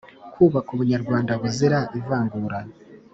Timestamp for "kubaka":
0.33-0.69